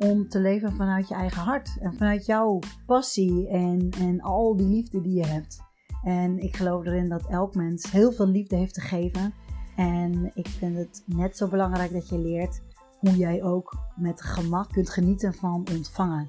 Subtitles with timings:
[0.00, 1.76] om te leven vanuit je eigen hart.
[1.80, 5.58] En vanuit jouw passie en, en al die liefde die je hebt.
[6.04, 9.34] En ik geloof erin dat elk mens heel veel liefde heeft te geven.
[9.76, 12.60] En ik vind het net zo belangrijk dat je leert
[12.98, 16.28] hoe jij ook met gemak kunt genieten van ontvangen.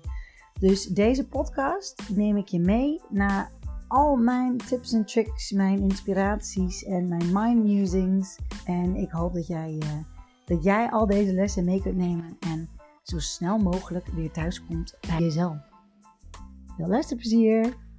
[0.60, 3.52] Dus deze podcast neem ik je mee naar
[3.88, 8.38] al mijn tips en tricks, mijn inspiraties en mijn mind musings.
[8.66, 9.90] En ik hoop dat jij, uh,
[10.46, 12.70] dat jij al deze lessen mee kunt nemen en
[13.02, 15.58] zo snel mogelijk weer thuis komt bij jezelf.
[16.76, 17.90] Veel luisterplezier!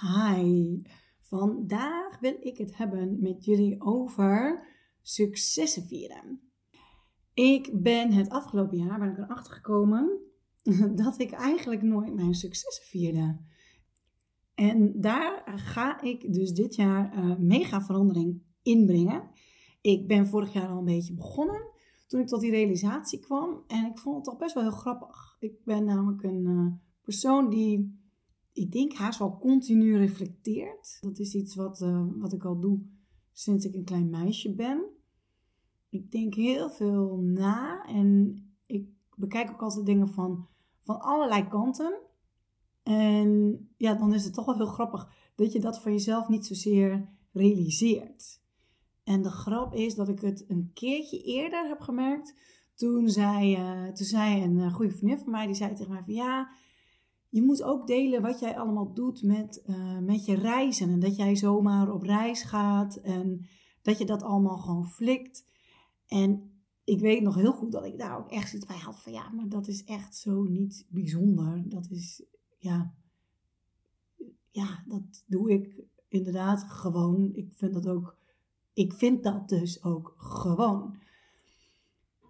[0.00, 0.82] Hi,
[1.20, 4.66] vandaag wil ik het hebben met jullie over
[5.02, 6.40] successen vieren.
[7.34, 10.20] Ik ben het afgelopen jaar ben ik erachter gekomen
[11.02, 13.38] dat ik eigenlijk nooit mijn successen vierde.
[14.54, 19.30] En daar ga ik dus dit jaar uh, mega verandering inbrengen.
[19.84, 21.66] Ik ben vorig jaar al een beetje begonnen
[22.06, 23.64] toen ik tot die realisatie kwam.
[23.66, 25.36] En ik vond het toch best wel heel grappig.
[25.40, 27.98] Ik ben namelijk een uh, persoon die,
[28.52, 30.98] ik denk, haast wel continu reflecteert.
[31.00, 32.80] Dat is iets wat, uh, wat ik al doe
[33.32, 34.84] sinds ik een klein meisje ben.
[35.88, 40.46] Ik denk heel veel na en ik bekijk ook altijd dingen van,
[40.82, 42.00] van allerlei kanten.
[42.82, 46.46] En ja, dan is het toch wel heel grappig dat je dat van jezelf niet
[46.46, 48.42] zozeer realiseert.
[49.04, 52.34] En de grap is dat ik het een keertje eerder heb gemerkt.
[52.74, 56.02] Toen zei, uh, toen zei een uh, goede vriendin van mij, die zei tegen mij
[56.04, 56.50] van ja,
[57.28, 60.90] je moet ook delen wat jij allemaal doet met, uh, met je reizen.
[60.90, 63.46] En dat jij zomaar op reis gaat en
[63.82, 65.46] dat je dat allemaal gewoon flikt.
[66.06, 66.52] En
[66.84, 69.30] ik weet nog heel goed dat ik daar ook echt zit bij had van ja,
[69.30, 71.68] maar dat is echt zo niet bijzonder.
[71.68, 72.24] Dat is,
[72.58, 72.94] ja,
[74.50, 77.30] ja, dat doe ik inderdaad gewoon.
[77.32, 78.16] Ik vind dat ook
[78.74, 81.02] ik vind dat dus ook gewoon.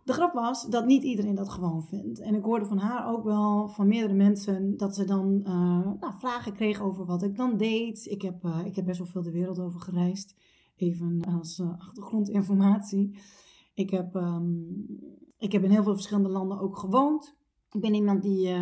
[0.05, 2.21] De grap was dat niet iedereen dat gewoon vindt.
[2.21, 5.49] En ik hoorde van haar ook wel van meerdere mensen dat ze dan uh,
[6.01, 8.07] nou, vragen kregen over wat ik dan deed.
[8.07, 10.35] Ik heb, uh, ik heb best wel veel de wereld over gereisd.
[10.77, 13.19] Even als uh, achtergrondinformatie.
[13.75, 14.87] Ik heb, um,
[15.39, 17.37] ik heb in heel veel verschillende landen ook gewoond.
[17.71, 18.57] Ik ben iemand die,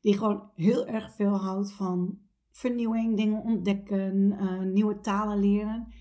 [0.00, 2.18] die gewoon heel erg veel houdt van
[2.50, 4.36] vernieuwing, dingen ontdekken,
[4.72, 5.92] nieuwe talen leren.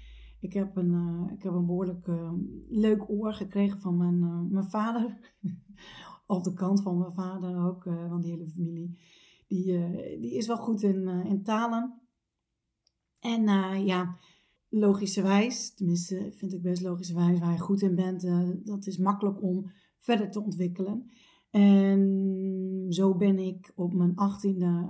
[0.44, 2.32] Ik heb een, uh, ik heb een behoorlijk uh,
[2.70, 5.36] leuk oor gekregen van mijn, uh, mijn vader.
[6.28, 9.00] Op de kant van mijn vader ook, van die hele familie.
[9.48, 9.66] Die,
[10.20, 12.02] die is wel goed in, in talen.
[13.20, 13.44] En
[13.86, 14.18] ja,
[14.70, 18.22] logischerwijs, tenminste vind ik best logischerwijs, waar je goed in bent,
[18.66, 21.12] dat is makkelijk om verder te ontwikkelen.
[21.50, 24.86] En zo ben ik op mijn achttiende,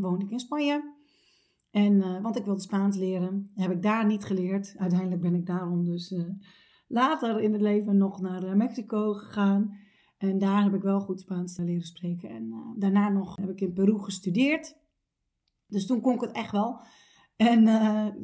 [0.00, 0.93] woon ik in Spanje.
[1.74, 3.50] En, uh, want ik wilde Spaans leren.
[3.54, 4.74] Heb ik daar niet geleerd.
[4.78, 6.28] Uiteindelijk ben ik daarom dus uh,
[6.88, 9.76] later in het leven nog naar uh, Mexico gegaan.
[10.18, 12.28] En daar heb ik wel goed Spaans leren spreken.
[12.28, 14.76] En daarna nog heb ik in Peru gestudeerd.
[15.66, 16.80] Dus toen kon ik het echt wel.
[17.36, 17.64] En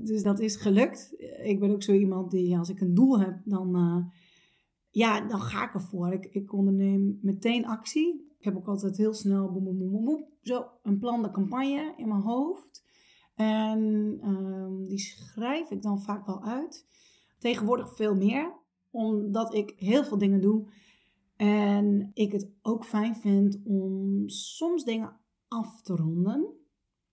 [0.05, 1.15] dus dat is gelukt.
[1.43, 4.11] Ik ben ook zo iemand die als ik een doel heb, dan,
[4.91, 6.13] ja, dan ga ik ervoor.
[6.13, 8.35] Ik, ik onderneem meteen actie.
[8.39, 11.95] Ik heb ook altijd heel snel boem, boem, boem, boem, zo een plan de campagne
[11.97, 12.89] in mijn hoofd.
[13.41, 16.87] En um, die schrijf ik dan vaak wel uit.
[17.39, 18.53] Tegenwoordig veel meer,
[18.91, 20.67] omdat ik heel veel dingen doe.
[21.37, 25.17] En ik het ook fijn vind om soms dingen
[25.49, 26.47] af te ronden.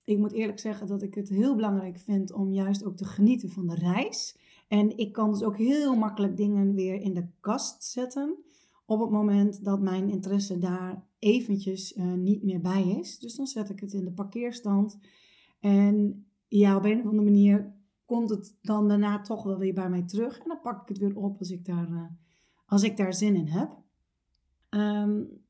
[0.03, 3.49] Ik moet eerlijk zeggen dat ik het heel belangrijk vind om juist ook te genieten
[3.49, 4.37] van de reis.
[4.67, 8.37] En ik kan dus ook heel makkelijk dingen weer in de kast zetten.
[8.85, 13.19] Op het moment dat mijn interesse daar eventjes uh, niet meer bij is.
[13.19, 14.99] Dus dan zet ik het in de parkeerstand.
[15.59, 17.75] En ja, op een of andere manier
[18.05, 20.39] komt het dan daarna toch wel weer bij mij terug.
[20.39, 22.05] En dan pak ik het weer op als ik daar, uh,
[22.65, 23.77] als ik daar zin in heb.
[24.69, 25.45] Um,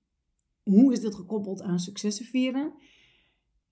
[0.64, 2.74] hoe is dit gekoppeld aan successen vieren?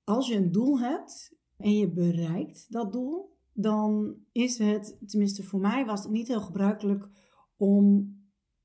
[0.03, 5.59] Als je een doel hebt en je bereikt dat doel, dan is het, tenminste voor
[5.59, 7.09] mij was niet heel gebruikelijk
[7.57, 8.15] om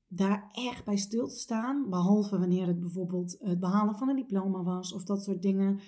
[0.07, 1.89] daar echt bij stil te staan.
[1.89, 5.79] Behalve wanneer het bijvoorbeeld het behalen van een diploma was of dat soort dingen.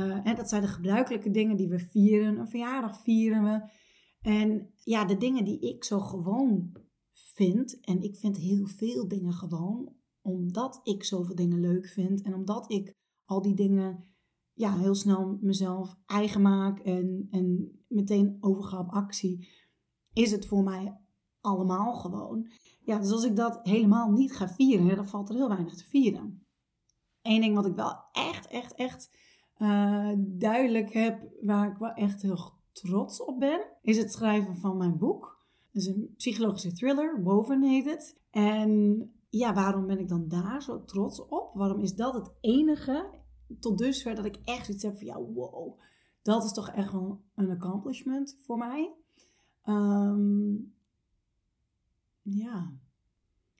[0.00, 2.38] En dat zijn de gebruikelijke dingen die we vieren.
[2.38, 3.70] Een verjaardag vieren we.
[4.20, 6.76] En ja, de dingen die ik zo gewoon
[7.12, 7.80] vind.
[7.80, 12.22] En ik vind heel veel dingen gewoon omdat ik zoveel dingen leuk vind.
[12.22, 12.94] En omdat ik
[13.24, 14.04] al die dingen
[14.52, 19.48] ja, heel snel mezelf eigen maak en, en meteen overga op actie.
[20.12, 21.00] Is het voor mij
[21.40, 22.50] allemaal gewoon.
[22.80, 25.84] Ja, dus als ik dat helemaal niet ga vieren, dan valt er heel weinig te
[25.84, 26.46] vieren.
[27.22, 29.10] Eén ding wat ik wel echt, echt, echt
[29.58, 34.76] uh, duidelijk heb, waar ik wel echt heel trots op ben, is het schrijven van
[34.76, 35.42] mijn boek.
[35.72, 38.20] Het is een psychologische thriller, Woven heet het.
[38.30, 41.54] En ja, waarom ben ik dan daar zo trots op?
[41.54, 43.10] Waarom is dat het enige
[43.60, 45.80] tot dusver dat ik echt zoiets heb van, ja, wow,
[46.22, 48.92] dat is toch echt wel een accomplishment voor mij.
[49.64, 50.74] Um,
[52.22, 52.72] ja,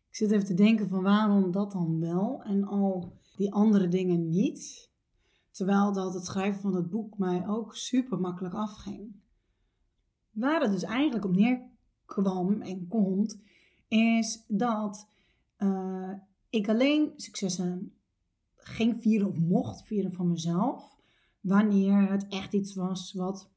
[0.09, 4.29] ik zit even te denken van waarom dat dan wel en al die andere dingen
[4.29, 4.93] niet.
[5.55, 9.13] Terwijl dat het schrijven van het boek mij ook super makkelijk afging.
[10.31, 13.43] Waar het dus eigenlijk op neerkwam en komt,
[13.89, 15.09] is dat
[15.59, 16.13] uh,
[16.51, 17.93] ik alleen successen
[18.55, 20.97] ging vieren of mocht vieren van mezelf,
[21.41, 23.51] wanneer het echt iets was wat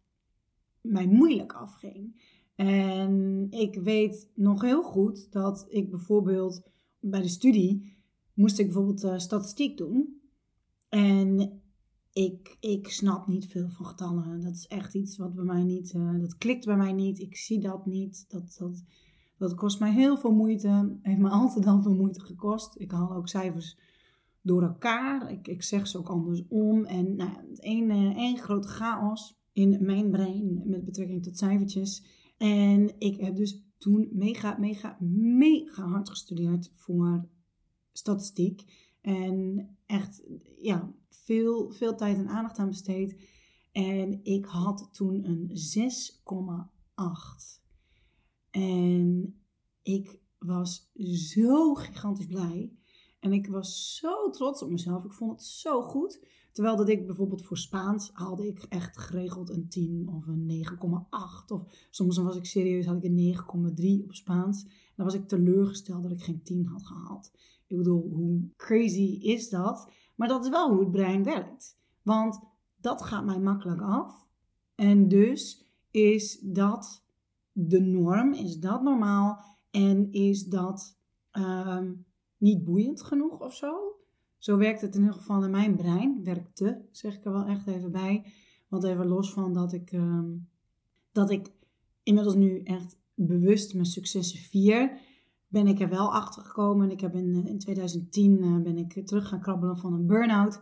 [0.81, 2.21] mij moeilijk afging.
[2.55, 6.63] En ik weet nog heel goed dat ik bijvoorbeeld
[6.99, 7.97] bij de studie
[8.33, 10.21] moest ik bijvoorbeeld uh, statistiek doen.
[10.89, 11.61] En
[12.17, 14.41] ik, ik snap niet veel van getallen.
[14.41, 17.19] Dat is echt iets wat bij mij niet, uh, dat klikt bij mij niet.
[17.19, 18.25] Ik zie dat niet.
[18.29, 18.83] Dat, dat,
[19.37, 20.97] dat kost mij heel veel moeite.
[21.01, 22.79] Heeft me altijd dan veel moeite gekost.
[22.79, 23.77] Ik haal ook cijfers
[24.41, 25.31] door elkaar.
[25.31, 26.85] Ik, ik zeg ze ook andersom.
[26.85, 32.03] En nou één, één grote chaos in mijn brein met betrekking tot cijfertjes.
[32.37, 34.97] En ik heb dus toen mega, mega,
[35.37, 37.27] mega hard gestudeerd voor
[37.91, 38.86] statistiek.
[39.07, 40.23] En echt,
[40.61, 43.29] ja, veel, veel tijd en aandacht aan besteed.
[43.71, 45.51] En ik had toen een
[46.95, 47.61] 6,8.
[48.49, 49.39] En
[49.81, 50.91] ik was
[51.31, 52.77] zo gigantisch blij.
[53.19, 55.03] En ik was zo trots op mezelf.
[55.03, 56.25] Ik vond het zo goed.
[56.57, 61.45] Terwijl dat ik bijvoorbeeld voor Spaans haalde ik echt geregeld een 10 of een 9,8.
[61.47, 63.35] Of soms was ik serieus, had ik een
[64.01, 64.63] 9,3 op Spaans.
[64.63, 67.31] En dan was ik teleurgesteld dat ik geen 10 had gehaald.
[67.67, 69.91] Ik bedoel, hoe crazy is dat?
[70.15, 71.77] Maar dat is wel hoe het brein werkt.
[72.01, 72.39] Want
[72.81, 74.27] dat gaat mij makkelijk af.
[74.75, 77.03] En dus is dat
[77.51, 80.97] de norm, is dat normaal en is dat
[81.31, 81.93] ehm,
[82.37, 83.96] niet boeiend genoeg of zo?
[84.37, 86.23] Zo werkt het in ieder geval in mijn brein.
[86.23, 88.33] Werkte, zeg ik er wel echt even bij.
[88.67, 90.29] Want even los van dat ik, ehm,
[91.11, 91.51] dat ik
[92.03, 94.99] inmiddels nu echt bewust mijn successen vier,
[95.47, 96.85] ben ik er wel achter gekomen.
[96.85, 100.05] En ik heb in, in 2010 uh, eh, ben ik terug gaan krabbelen van een
[100.05, 100.59] burn-out.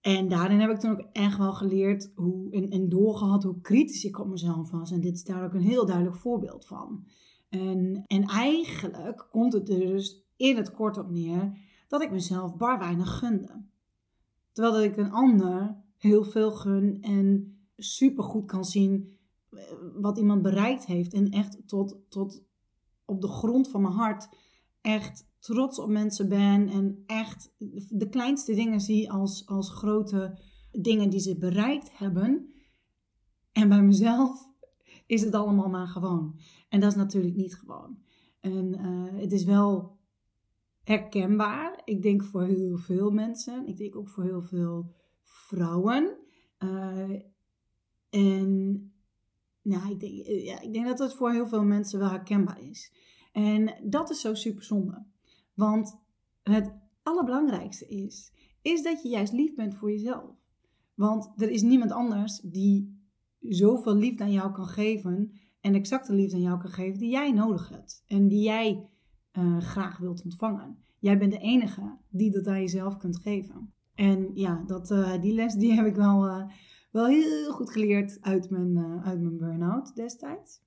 [0.00, 4.04] En daarin heb ik toen ook echt wel geleerd hoe, en, en doorgehad hoe kritisch
[4.04, 4.90] ik op mezelf was.
[4.90, 7.04] En dit is daar ook een heel duidelijk voorbeeld van.
[7.48, 12.56] En, en eigenlijk komt het er dus in het kort op neer dat ik mezelf
[12.56, 13.64] bar weinig gunde.
[14.52, 19.16] Terwijl dat ik een ander heel veel gun en super goed kan zien
[19.50, 19.62] eh,
[19.94, 21.12] wat iemand bereikt heeft.
[21.12, 22.42] En echt tot, tot
[23.04, 24.28] op de grond van mijn hart
[24.80, 26.68] echt trots op mensen ben.
[26.68, 27.52] En echt
[27.88, 30.38] de kleinste dingen zie als, als grote
[30.70, 32.50] dingen die ze bereikt hebben.
[33.52, 34.48] En bij mezelf
[35.06, 36.38] is het allemaal maar gewoon.
[36.68, 37.98] En dat is natuurlijk niet gewoon.
[38.40, 39.95] En uh, het is wel
[40.86, 41.80] herkenbaar.
[41.84, 43.66] Ik denk voor heel veel mensen.
[43.66, 46.16] Ik denk ook voor heel veel vrouwen.
[46.58, 47.20] Uh,
[48.10, 48.92] en
[49.62, 52.60] nou, ik, denk, eh, ja, ik denk dat het voor heel veel mensen wel herkenbaar
[52.60, 52.92] is.
[53.32, 55.04] En dat is zo super zonde.
[55.54, 55.98] Want
[56.42, 60.46] het allerbelangrijkste is, is dat je juist lief bent voor jezelf.
[60.94, 63.00] Want er is niemand anders die
[63.40, 67.32] zoveel liefde aan jou kan geven en exacte liefde aan jou kan geven die jij
[67.32, 68.04] nodig hebt.
[68.06, 68.88] En die jij
[69.38, 70.78] uh, graag wilt ontvangen.
[70.98, 73.72] Jij bent de enige die dat aan jezelf kunt geven.
[73.94, 76.50] En ja, dat, uh, die les die heb ik wel, uh,
[76.90, 80.60] wel heel goed geleerd uit mijn, uit mijn burn-out destijds.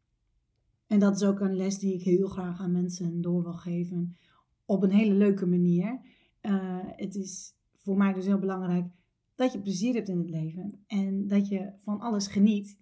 [0.88, 4.18] En dat is ook een les die ik heel graag aan mensen door wil geven.
[4.66, 6.00] Op een hele leuke manier.
[6.96, 8.86] het is voor mij dus heel belangrijk
[9.36, 10.84] dat je plezier hebt in het leven.
[10.88, 12.78] En dat je van alles geniet.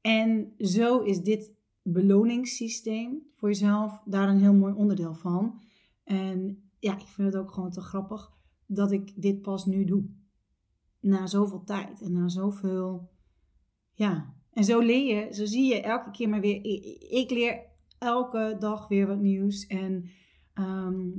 [0.00, 1.52] En zo is dit
[1.92, 5.60] beloningssysteem voor jezelf daar een heel mooi onderdeel van.
[6.04, 8.32] En ja, ik vind het ook gewoon te grappig
[8.66, 10.04] dat ik dit pas nu doe.
[11.00, 13.10] Na zoveel tijd en na zoveel.
[13.92, 16.64] Ja, en zo leer je, zo zie je elke keer maar weer.
[17.10, 17.66] Ik, leer
[17.98, 19.66] elke dag weer wat nieuws.
[19.66, 20.10] En
[20.52, 21.10] ehm,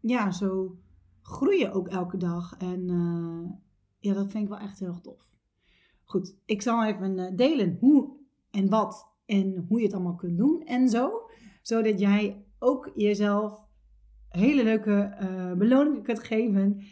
[0.00, 0.78] ja, zo
[1.22, 2.56] groei je ook elke dag.
[2.58, 3.50] En uh,
[3.98, 5.36] ja, dat vind ik wel echt heel tof.
[6.04, 8.16] Goed, ik zal even uh, delen hoe
[8.50, 11.30] en wat en hoe je het allemaal kunt doen en zo.
[11.62, 13.68] Zodat jij ook jezelf
[14.28, 16.82] hele leuke uh, beloningen kunt geven.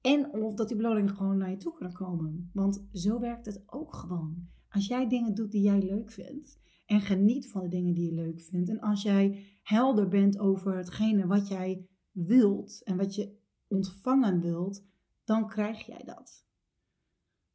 [0.00, 2.50] En of dat die beloningen gewoon naar je toe kunnen komen.
[2.52, 4.48] Want zo werkt het ook gewoon.
[4.68, 6.60] Als jij dingen doet die jij leuk vindt.
[6.86, 8.68] En geniet van de dingen die je leuk vindt.
[8.68, 12.82] En als jij helder bent over hetgene wat jij wilt.
[12.84, 13.36] En wat je
[13.68, 14.84] ontvangen wilt.
[15.24, 16.46] Dan krijg jij dat.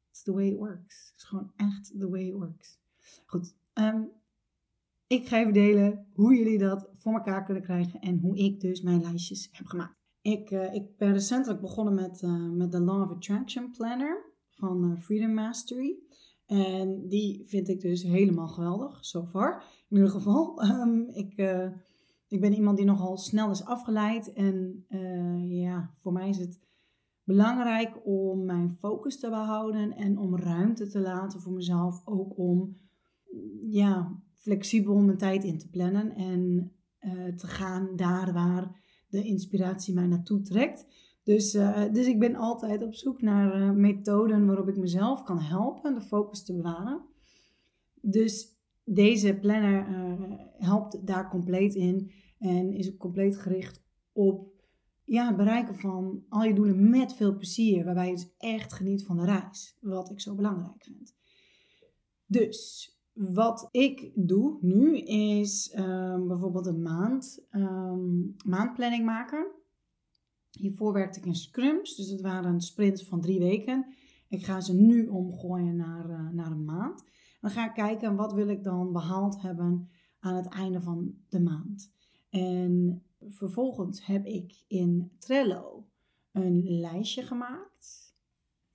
[0.10, 1.10] It's the way it works.
[1.12, 2.80] Het is gewoon echt the way it works.
[3.26, 3.56] Goed.
[3.74, 4.10] Um,
[5.10, 8.82] ik ga even delen hoe jullie dat voor elkaar kunnen krijgen en hoe ik dus
[8.82, 9.98] mijn lijstjes heb gemaakt.
[10.22, 14.86] Ik, uh, ik ben recentelijk begonnen met, uh, met de Law of Attraction Planner van
[14.86, 15.98] uh, Freedom Mastery.
[16.46, 19.64] En die vind ik dus helemaal geweldig, so far.
[19.90, 21.34] In ieder geval, um, ik,
[22.28, 24.34] ik ben iemand die nogal snel is afgeleid.
[24.34, 24.86] En
[25.48, 26.60] ja, voor mij is het
[27.24, 32.02] belangrijk om mijn focus te behouden en om ruimte te laten voor mezelf.
[32.06, 32.78] Ook om
[33.62, 39.94] ja, flexibel mijn tijd in te plannen en uh, te gaan daar waar de inspiratie
[39.94, 40.86] mij naartoe trekt.
[41.24, 45.40] Dus, uh, dus ik ben altijd op zoek naar uh, methoden waarop ik mezelf kan
[45.40, 47.06] helpen de focus te bewaren.
[48.02, 49.86] Dus deze planner
[50.58, 54.60] helpt daar compleet in en is ook compleet gericht op
[55.04, 59.06] ja, het bereiken van al je doelen met veel plezier, waarbij je dus echt geniet
[59.06, 61.16] van de reis, wat ik zo belangrijk vind.
[62.26, 69.48] Dus wat ik doe nu is um, bijvoorbeeld een maand, um, maandplanning maken.
[70.52, 73.86] Hiervoor werkte ik in scrums, dus het waren sprints van drie weken.
[74.28, 77.04] Ik ga ze nu omgooien naar, uh, naar een maand.
[77.42, 81.40] Dan ga ik kijken wat wil ik dan behaald hebben aan het einde van de
[81.40, 81.92] maand.
[82.30, 85.88] En vervolgens heb ik in Trello
[86.32, 87.69] een lijstje gemaakt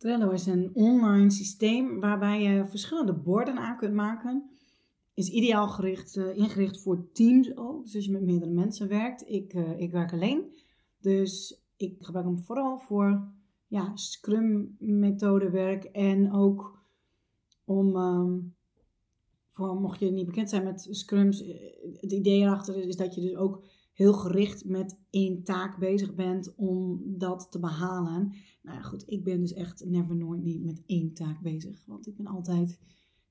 [0.05, 4.51] Trello is een online systeem waarbij je verschillende borden aan kunt maken.
[5.15, 7.85] Is ideaal gericht, uh, ingericht voor teams ook.
[7.85, 9.29] Dus als je met meerdere mensen werkt.
[9.29, 10.55] Ik, uh, ik werk alleen.
[11.01, 13.29] Dus ik gebruik hem vooral voor
[13.67, 15.85] ja, Scrum methode werk.
[15.85, 16.79] En ook
[17.65, 18.55] om, um,
[19.49, 21.43] voor, mocht je niet bekend zijn met Scrums.
[21.43, 21.55] Eh,
[22.01, 26.55] het idee erachter is dat je dus ook heel gericht met één taak bezig bent
[26.57, 28.35] om dat te behalen.
[28.65, 31.85] Nou ja, goed, ik ben dus echt never nooit niet met één taak bezig.
[31.87, 32.79] Want ik ben altijd,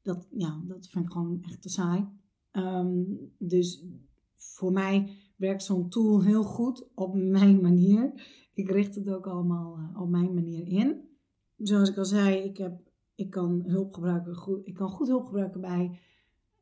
[0.01, 2.05] dat, ja, dat vind ik gewoon echt te saai.
[2.51, 3.03] Ehm,
[3.37, 3.85] dus
[4.35, 8.13] voor mij werkt zo'n tool heel goed op mijn manier.
[8.53, 11.01] Ik richt het ook allemaal uh, op mijn manier in.
[11.57, 15.25] Zoals ik al zei, ik, heb, ik kan hulp gebruiken, goed, ik kan goed hulp
[15.25, 15.99] gebruiken bij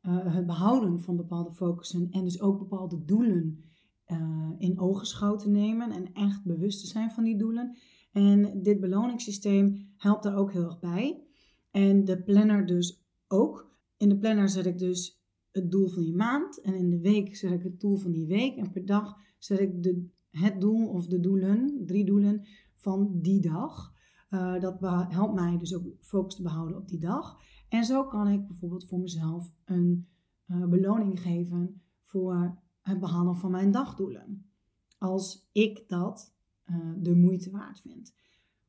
[0.02, 3.64] uh, het behouden van bepaalde focussen en dus ook bepaalde doelen
[4.06, 7.76] uh, in ogenschouw te nemen en echt bewust te zijn van die doelen.
[8.12, 11.24] En dit beloningssysteem helpt daar ook heel erg bij.
[11.70, 13.70] En de planner dus ook.
[13.96, 16.60] In de planner zet ik dus het doel van die maand.
[16.60, 18.56] En in de week zet ik het doel van die week.
[18.56, 23.40] En per dag zet ik de, het doel of de doelen, drie doelen van die
[23.40, 23.92] dag.
[24.30, 27.36] Uh, dat helpt mij dus ook focus te behouden op die dag.
[27.68, 30.08] En zo kan ik bijvoorbeeld voor mezelf een
[30.46, 34.50] uh, beloning geven voor het behalen van mijn dagdoelen.
[34.98, 36.34] Als ik dat
[36.66, 38.14] uh, de moeite waard vind.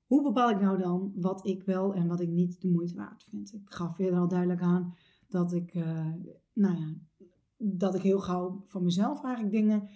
[0.06, 3.24] Hoe bepaal ik nou dan wat ik wel en wat ik niet de moeite waard
[3.24, 3.54] vind?
[3.54, 4.96] Ik gaf eerder al duidelijk aan
[5.28, 6.14] dat ik, uh,
[6.54, 6.94] nou ja,
[7.58, 9.90] dat ik heel gauw van mezelf eigenlijk dingen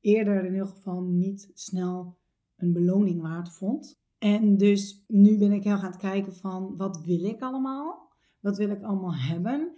[0.00, 2.16] eerder in ieder geval niet snel
[2.56, 4.00] een beloning waard vond.
[4.18, 8.12] En dus nu ben ik heel gaan kijken van wat wil ik allemaal?
[8.40, 9.72] Wat wil ik allemaal hebben?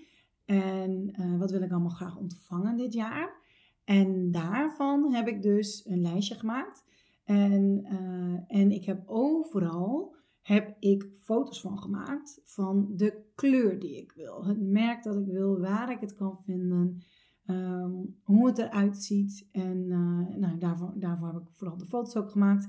[0.45, 3.39] En uh, wat wil ik allemaal graag ontvangen dit jaar?
[3.85, 6.85] En daarvan heb ik dus een lijstje gemaakt.
[7.31, 13.97] En, uh, en ik heb overal heb ik foto's van gemaakt van de kleur die
[13.97, 14.45] ik wil.
[14.45, 17.03] Het merk dat ik wil, waar ik het kan vinden,
[17.47, 19.49] um, hoe het eruit ziet.
[19.53, 22.69] En uh, nou, daarvoor, daarvoor heb ik vooral de foto's ook gemaakt.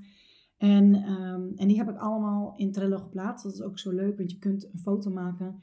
[0.58, 3.44] En, um, en die heb ik allemaal in Trello geplaatst.
[3.44, 5.62] Dat is ook zo leuk, want je kunt een foto maken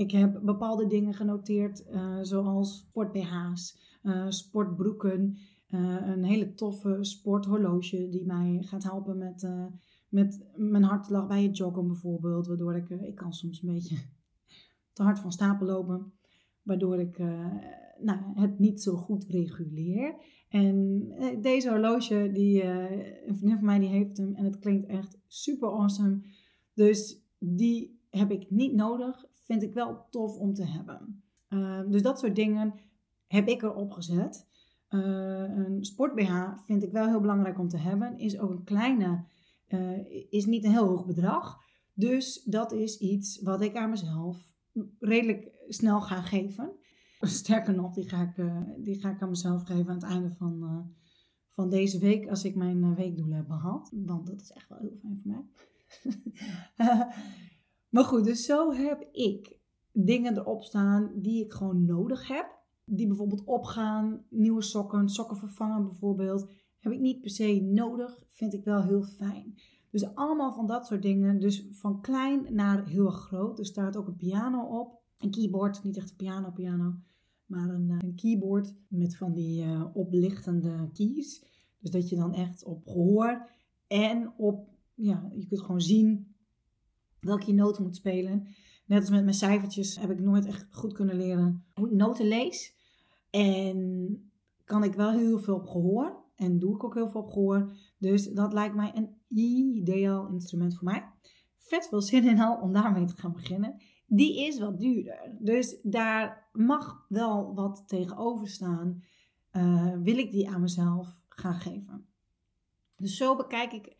[0.00, 5.36] ik heb bepaalde dingen genoteerd, uh, zoals sport-BH's, uh, eh, sportbroeken,
[5.70, 9.48] uh, een hele toffe sporthorloge die mij gaat helpen met,
[10.08, 12.46] met mijn hartslag bij het joggen bijvoorbeeld.
[12.46, 13.96] Waardoor ik, ik kan soms een beetje
[14.92, 16.12] te hard van stapel lopen,
[16.62, 17.18] waardoor ik
[17.98, 20.14] nou, het niet zo goed reguleer.
[20.48, 21.04] En
[21.40, 25.68] deze horloge, die, een vriendin van mij die heeft hem en het klinkt echt super
[25.68, 26.20] awesome.
[26.74, 31.22] Dus die heb ik niet nodig vind ik wel tof om te hebben.
[31.90, 32.74] Dus dat soort dingen
[33.26, 34.48] heb ik erop gezet.
[34.90, 36.32] Uh, een sport BH
[36.64, 38.18] vind ik wel heel belangrijk om te hebben.
[38.18, 39.24] Is ook een kleine,
[39.68, 41.58] uh, is niet een heel hoog bedrag.
[41.94, 44.50] Dus dat is iets wat ik aan mezelf
[44.98, 46.72] redelijk snel ga geven.
[47.20, 50.34] Sterker nog, die ga ik, eh, die ga ik aan mezelf geven aan het einde
[50.38, 50.78] van, eh,
[51.48, 52.28] van deze week.
[52.28, 53.90] Als ik mijn weekdoelen heb behaald.
[53.92, 55.44] Want dat is echt wel heel fijn voor mij.
[57.94, 59.58] maar goed, dus zo heb ik
[59.92, 62.58] dingen erop staan die ik gewoon nodig heb.
[62.92, 66.50] Die bijvoorbeeld opgaan, nieuwe sokken, sokken vervangen bijvoorbeeld.
[66.78, 69.54] Heb ik niet per se nodig, vind ik wel heel fijn.
[69.90, 71.40] Dus allemaal van dat soort dingen.
[71.40, 73.58] Dus van klein naar heel groot.
[73.58, 74.98] Er staat ook een piano op.
[75.18, 76.94] Een keyboard, niet echt een piano piano.
[77.46, 81.44] Maar een, een keyboard met van die uh, oplichtende keys.
[81.78, 83.48] Dus dat je dan echt op gehoor
[83.86, 86.34] en op, ja, je kunt gewoon zien
[87.20, 88.46] welke noten moet spelen.
[88.86, 92.26] Net als met mijn cijfertjes heb ik nooit echt goed kunnen leren hoe ik noten
[92.26, 92.74] lees.
[93.30, 94.30] En
[94.64, 96.24] kan ik wel heel veel op gehoor.
[96.36, 97.72] En doe ik ook heel veel op gehoor.
[97.98, 101.12] Dus dat lijkt mij een ideaal instrument voor mij.
[101.58, 103.82] Vet veel zin in al om daarmee te gaan beginnen.
[104.06, 105.36] Die is wat duurder.
[105.38, 109.02] Dus daar mag wel wat tegenover staan.
[109.52, 112.06] Uh, wil ik die aan mezelf gaan geven.
[112.96, 113.96] Dus zo bekijk ik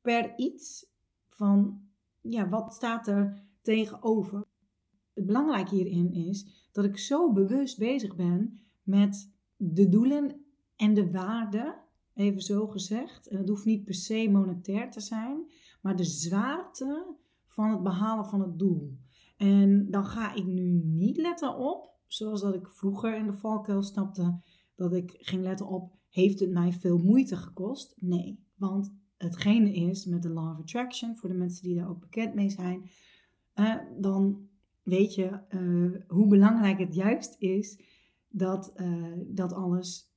[0.00, 0.86] per iets
[1.28, 1.80] van,
[2.20, 4.44] ja, wat staat er tegenover.
[5.14, 10.44] Het belangrijke hierin is dat ik zo bewust bezig ben met de doelen
[10.76, 11.74] en de waarden,
[12.14, 13.28] even zo gezegd.
[13.28, 15.50] En het hoeft niet per se monetair te zijn,
[15.82, 17.16] maar de zwaarte
[17.46, 18.98] van het behalen van het doel.
[19.36, 23.82] En dan ga ik nu niet letten op, zoals dat ik vroeger in de valkuil
[23.82, 24.40] stapte,
[24.74, 27.94] dat ik ging letten op, heeft het mij veel moeite gekost?
[28.00, 32.00] Nee, want hetgene is met de Law of Attraction, voor de mensen die daar ook
[32.00, 32.90] bekend mee zijn,
[33.54, 34.48] uh, dan
[34.82, 37.96] weet je uh, hoe belangrijk het juist is
[38.28, 40.12] dat, uh, dat alles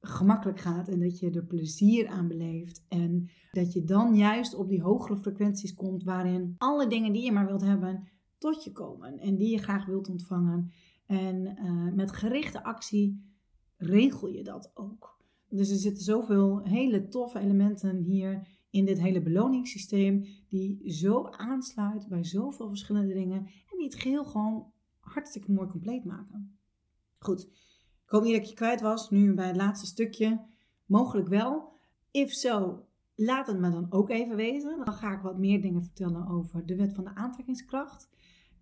[0.00, 2.84] gemakkelijk gaat en dat je er plezier aan beleeft.
[2.88, 7.32] En dat je dan juist op die hogere frequenties komt waarin alle dingen die je
[7.32, 8.08] maar wilt hebben
[8.38, 10.72] tot je komen en die je graag wilt ontvangen.
[11.06, 11.56] En
[11.94, 13.32] met gerichte actie
[13.76, 15.20] regel je dat ook.
[15.48, 22.08] Dus er zitten zoveel hele toffe elementen hier in dit hele beloningssysteem, die zo aansluit
[22.08, 26.58] bij zoveel verschillende dingen en die het geheel gewoon hartstikke mooi compleet maken.
[27.22, 27.42] Goed,
[28.04, 30.40] ik hoop niet dat je kwijt was, nu bij het laatste stukje.
[30.86, 31.72] Mogelijk wel.
[32.10, 34.84] If zo, laat het me dan ook even weten.
[34.84, 38.08] Dan ga ik wat meer dingen vertellen over de wet van de aantrekkingskracht.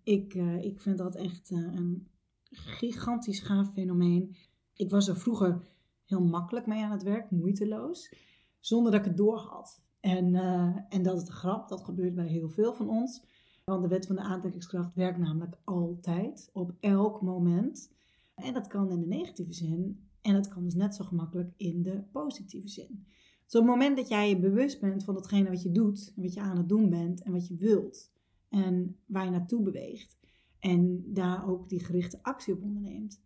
[0.03, 2.07] Ik, uh, ik vind dat echt uh, een
[2.51, 4.35] gigantisch gaaf fenomeen.
[4.73, 5.61] Ik was er vroeger
[6.05, 8.13] heel makkelijk mee aan het werk, moeiteloos,
[8.59, 9.81] zonder dat ik het doorhad.
[9.99, 13.23] En, uh, en dat is de grap, dat gebeurt bij heel veel van ons.
[13.65, 17.99] Want de wet van de aantrekkingskracht werkt namelijk altijd, op elk moment.
[18.35, 21.81] En dat kan in de negatieve zin en dat kan dus net zo gemakkelijk in
[21.83, 23.05] de positieve zin.
[23.45, 26.21] Dus op het moment dat jij je bewust bent van datgene wat je doet, en
[26.21, 28.11] wat je aan het doen bent en wat je wilt
[28.49, 30.19] en waar je naartoe beweegt
[30.59, 33.23] en daar ook die gerichte actie op onderneemt.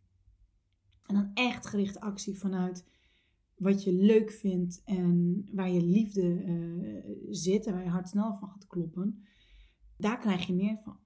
[1.06, 2.86] En dan echt gerichte actie vanuit
[3.56, 8.34] wat je leuk vindt en waar je liefde uh, zit en waar je hart snel
[8.34, 9.24] van gaat kloppen,
[9.98, 11.00] daar krijg je meer van.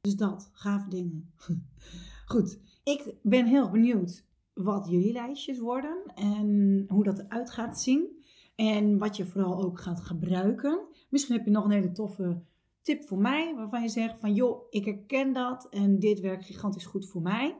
[0.00, 1.32] Dus dat, gave dingen.
[2.26, 8.18] Goed, ik ben heel benieuwd wat jullie lijstjes worden en hoe dat eruit gaat zien.
[8.54, 10.80] En wat je vooral ook gaat gebruiken.
[11.08, 12.42] Misschien heb je nog een hele toffe
[12.82, 16.86] tip voor mij, waarvan je zegt van joh, ik herken dat en dit werkt gigantisch
[16.86, 17.56] goed voor mij.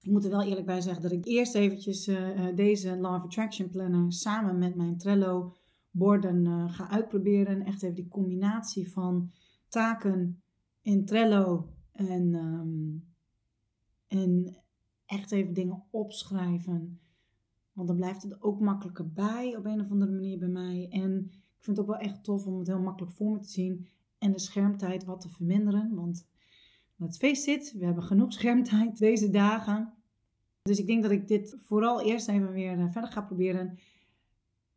[0.00, 3.70] Ik moet er wel eerlijk bij zeggen dat ik eerst eventjes uh, deze Law Attraction
[3.70, 5.56] Planner samen met mijn Trello
[5.90, 7.64] borden uh, ga uitproberen.
[7.64, 9.30] Echt even die combinatie van
[9.68, 10.42] taken
[10.82, 13.09] in Trello en, um,
[14.10, 14.56] en
[15.06, 17.00] echt even dingen opschrijven.
[17.72, 20.86] Want dan blijft het ook makkelijker bij op een of andere manier bij mij.
[20.90, 23.48] En ik vind het ook wel echt tof om het heel makkelijk voor me te
[23.48, 23.86] zien.
[24.18, 25.94] En de schermtijd wat te verminderen.
[25.94, 26.28] Want
[27.00, 29.92] Let's face it, we hebben genoeg schermtijd deze dagen.
[30.62, 33.78] Dus ik denk dat ik dit vooral eerst even weer eh, verder ga proberen.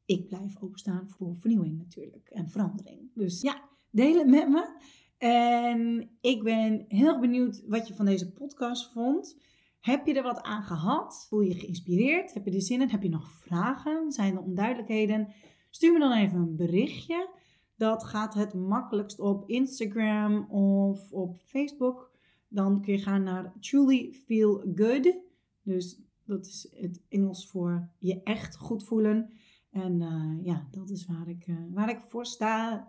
[0.05, 3.09] Ik blijf openstaan voor vernieuwing natuurlijk en verandering.
[3.13, 4.79] Dus ja, deel het met me.
[5.23, 9.37] En ik ben heel benieuwd wat je van deze podcast vond.
[9.79, 11.25] Heb je er wat aan gehad?
[11.29, 12.33] Voel je geïnspireerd?
[12.33, 12.89] Heb je er zin in?
[12.89, 14.11] Heb je nog vragen?
[14.11, 15.33] Zijn er onduidelijkheden?
[15.69, 17.29] Stuur me dan even een berichtje.
[17.75, 22.11] Dat gaat het makkelijkst op Instagram of op Facebook.
[22.47, 25.17] Dan kun je gaan naar Truly Feel Good.
[25.61, 29.29] Dus dat is het Engels voor je echt goed voelen.
[29.73, 32.87] En uh, ja, dat is waar ik, uh, waar ik voor sta.